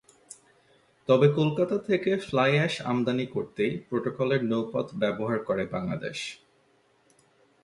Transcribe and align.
তবে 1.09 1.27
কলকাতা 1.35 1.77
থেকে 1.79 2.11
fly 2.27 2.51
ash 2.51 2.73
আমদানি 2.81 3.25
করতেই 3.25 3.73
প্রটোকলের 3.89 4.41
নৌপথ 4.43 4.87
ব্যবহার 4.95 5.39
করে 5.39 5.63
বাংলাদেশ। 5.65 6.19